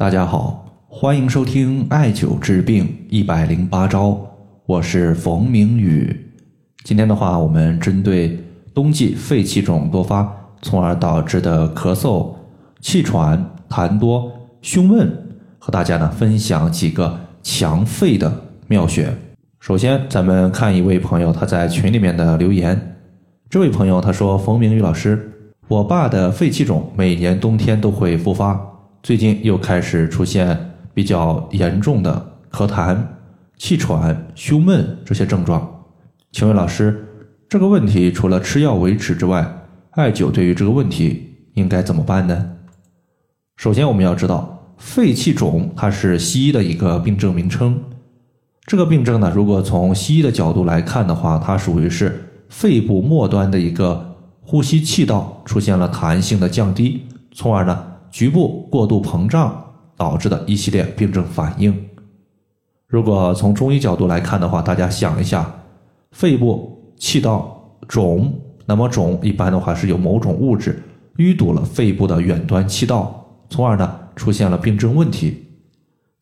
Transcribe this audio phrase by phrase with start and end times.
[0.00, 4.18] 大家好，欢迎收听艾灸治病一百零八招，
[4.64, 6.32] 我是冯明宇。
[6.84, 8.42] 今天的话，我们针对
[8.72, 12.34] 冬季肺气肿多发，从而导致的咳嗽、
[12.80, 14.32] 气喘、痰多、
[14.62, 15.12] 胸闷，
[15.58, 18.32] 和大家呢分享几个强肺的
[18.68, 19.14] 妙穴。
[19.58, 22.96] 首先，咱们看一位朋友他在群里面的留言。
[23.50, 25.30] 这位朋友他说：“冯明宇老师，
[25.68, 28.58] 我爸的肺气肿每年冬天都会复发。”
[29.02, 32.98] 最近又开始出现比较严重的咳痰、
[33.56, 35.86] 气喘、胸闷这些症状，
[36.32, 37.08] 请问老师，
[37.48, 42.50] 这个问题除了吃药维持之外，艾灸对于这个问题应该怎么办呢？
[43.56, 47.82] 首先我们要知道，肺气肿它是西医的一个病症名称，
[48.66, 57.86] 这个病症呢，如果从西医的角度来看的话，它属于是肺部末端的一个呼吸气道出现了弹性的降低，从而呢。
[58.10, 61.74] 局部过度膨胀导致的一系列病症反应。
[62.86, 65.48] 如果从中医角度来看的话，大家想一下，
[66.10, 68.32] 肺部气道肿，
[68.66, 70.82] 那么肿一般的话是有某种物质
[71.16, 75.46] 淤堵了肺部的远端气道，从而呢出现了病症问题。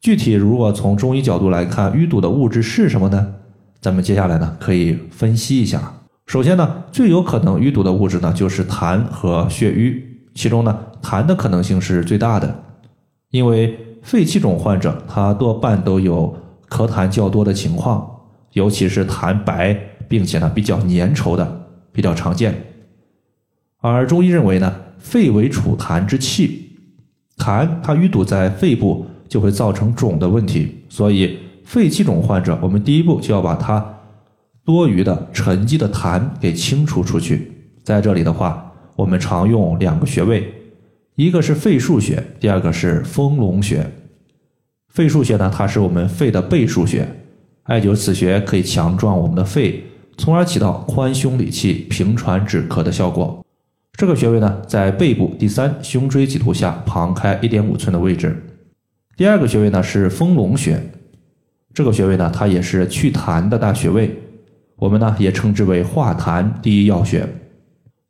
[0.00, 3.34] 具体如果从中医角度来看，淤堵的物质是什么呢？
[3.80, 5.94] 咱们接下来呢可以分析一下。
[6.26, 10.07] 首先呢，最有可能淤堵的物质呢就是痰和血瘀。
[10.38, 12.62] 其中呢，痰的可能性是最大的，
[13.30, 16.32] 因为肺气肿患者他多半都有
[16.68, 18.08] 咳痰较多的情况，
[18.52, 22.54] 尤其是痰白并且呢比较粘稠的比较常见。
[23.80, 26.70] 而中医认为呢，肺为储痰之器，
[27.36, 33.84] 痰它淤堵在肺部就会造成肿的问题，所以肺气肿患者，我们第一步就要把它
[34.64, 37.50] 多余的沉积的痰给清除出去。
[37.82, 38.64] 在这里的话。
[38.98, 40.52] 我们常用两个穴位，
[41.14, 43.86] 一个是肺腧穴，第二个是丰隆穴。
[44.88, 47.08] 肺腧穴呢，它是我们肺的背腧穴，
[47.62, 49.84] 艾灸此穴可以强壮我们的肺，
[50.16, 53.44] 从而起到宽胸理气、平喘止咳的效果。
[53.92, 58.36] 这个穴位呢，在背部第三胸椎棘突下旁开一点五寸的位置。
[59.16, 60.82] 第二个穴位呢是丰隆穴，
[61.72, 64.18] 这个穴位呢，它也是祛痰的大穴位，
[64.74, 67.24] 我们呢也称之为化痰第一要穴。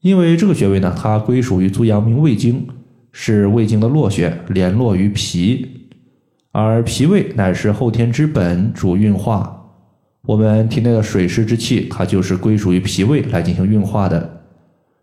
[0.00, 2.68] 因为这个穴位呢，它归属于足阳明胃经，
[3.10, 5.88] 是胃经的络穴，联络于脾，
[6.52, 9.54] 而脾胃乃是后天之本，主运化。
[10.24, 14.42] 我们体内的水湿之气，它就是归属于脾胃来进行运化的。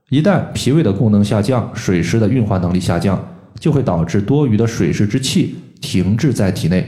[0.10, 3.22] 一旦脾胃的功能下降，水湿的运化能力下降，
[3.60, 6.88] 就会导致多余的水湿之气停滞在体内。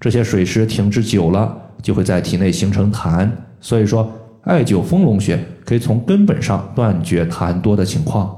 [0.00, 3.30] 这些水湿停滞久了，就会在体内形成痰。
[3.60, 4.10] 所以说。
[4.46, 8.32] 艾灸丰隆穴可以从根本上断绝痰多的情况。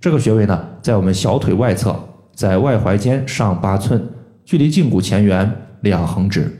[0.00, 1.94] 这个穴位呢，在我们小腿外侧，
[2.34, 4.02] 在外踝尖上八寸，
[4.42, 5.50] 距离胫骨前缘
[5.82, 6.50] 两横指。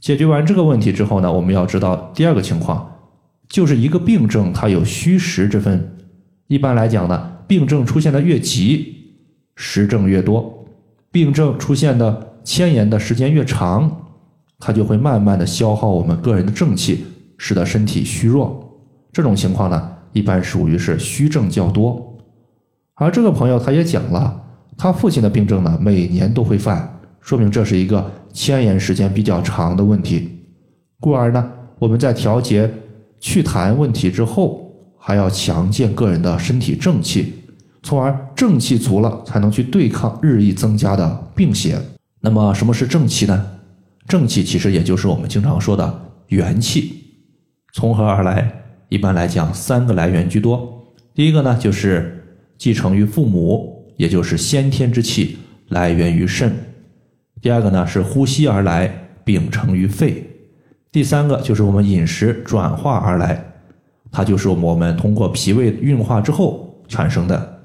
[0.00, 2.90] 解决完这个问题之后呢，我们要知道第二个情况，
[3.46, 5.98] 就是一个病症它有虚实之分。
[6.46, 8.94] 一般来讲呢，病症出现的越急，
[9.54, 10.66] 实症越多；
[11.12, 14.06] 病症出现的牵延的时间越长，
[14.58, 17.04] 它就会慢慢的消耗我们个人的正气。
[17.38, 18.78] 使得身体虚弱，
[19.10, 22.16] 这种情况呢，一般属于是虚症较多。
[22.94, 24.38] 而这个朋友他也讲了，
[24.76, 30.28] 他父亲的病症呢，每年都会犯，说明这是一个牵延时间比较长的问题。
[31.00, 32.68] 故而呢，我们在调节
[33.20, 37.34] 祛痰问题之后，还要强健个人的身体正气，
[37.84, 41.80] 从而正气足了，才能去对抗日益增加的病邪。
[42.20, 43.46] 那么，什么是正气呢？
[44.08, 46.97] 正气其实也就是我们经常说的元气。
[47.78, 48.50] 从何而来？
[48.88, 50.82] 一般来讲，三个来源居多。
[51.14, 52.24] 第一个呢，就是
[52.56, 56.50] 继承于父母，也就是先天之气来源于肾；
[57.40, 60.24] 第二个呢，是呼吸而来，秉承于肺；
[60.90, 63.44] 第三个就是我们饮食转化而来，
[64.10, 67.60] 它就是我们通过脾胃运化之后产生的。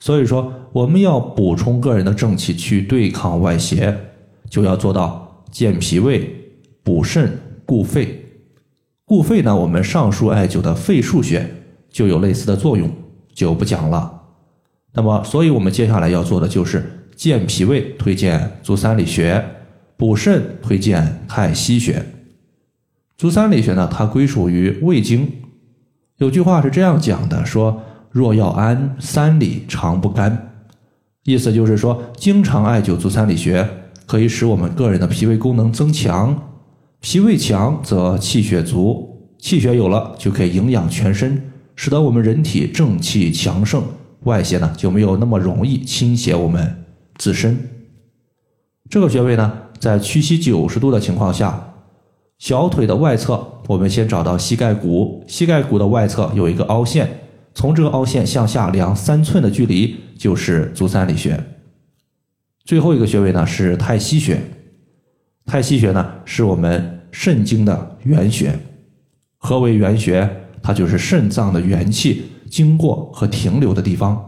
[0.00, 3.96] 所以说，我们要补充个人的正气去对抗外邪，
[4.50, 6.28] 就要做到健脾胃、
[6.82, 8.24] 补肾、固肺。
[9.08, 11.48] 固肺呢，我们上述艾灸的肺腧穴
[11.88, 12.90] 就有类似的作用，
[13.32, 14.20] 就不讲了。
[14.92, 19.42] 那么，所以我们接下来要做的就是健脾胃，推荐足三里穴；
[19.96, 22.04] 补肾，推荐太溪穴。
[23.16, 25.26] 足三里穴呢，它归属于胃经。
[26.18, 30.50] 有句话是这样讲的：说若要安，三里常不干。
[31.24, 33.66] 意思就是说，经常艾灸足三里穴，
[34.04, 36.47] 可以使我们个人的脾胃功能增强。
[37.00, 43.82] 脾胃强则气血足，气血有了就可以营养全身，使得我们人体正气强盛，
[44.24, 46.84] 外邪呢就没有那么容易侵袭我们
[47.16, 47.56] 自身。
[48.90, 51.74] 这个穴位呢，在屈膝九十度的情况下，
[52.38, 57.08] 小腿的外侧，我们先找到膝盖骨，膝盖骨的外侧有一个凹陷，
[57.54, 61.38] 从这个凹陷向下量三寸的距离就是足三里穴。
[62.64, 64.42] 最后一个穴位呢是太溪穴，
[65.48, 68.54] 太溪穴呢是我们肾经的原穴。
[69.38, 70.28] 何为原穴？
[70.62, 74.22] 它就是肾脏的元气经过和停留的地方。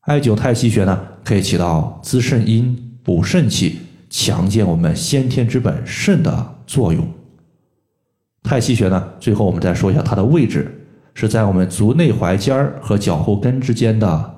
[0.00, 7.06] 艾灸太溪穴呢，可以起到滋肾阴、补肾气、强健我们先天之本肾的作用。
[8.42, 14.34] 太溪穴呢，最后我们再说一下它的位置，是在我们足内踝尖儿和脚后跟之间的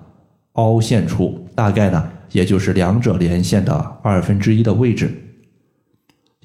[0.54, 3.72] 凹陷处，大概呢，也就是两者连线的
[4.02, 5.22] 二分之一的位置。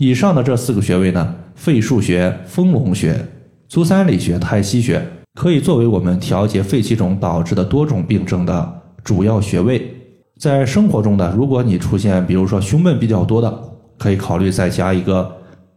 [0.01, 3.23] 以上的这四个穴位呢，肺腧穴、丰隆穴、
[3.67, 4.99] 足三里穴、太溪穴，
[5.35, 8.81] 可以作为我们调节肺气肿导致的多种病症的。
[9.03, 9.95] 主要穴位，
[10.39, 13.63] 在生活中呢，如果你出现比如说胸闷比较多的，
[13.99, 15.31] 可以考虑再加一个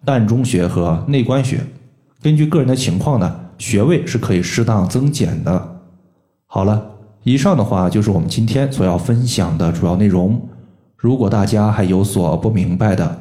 [0.06, 1.60] 膻中穴和内关穴。
[2.22, 5.82] 根据个人的情况呢，穴位是可以适当增减的。
[6.46, 6.82] 好了，
[7.24, 10.40] 以上的话就是我们今天所要分享的主要内容。
[10.96, 13.20] 如果大家还有所不明白的，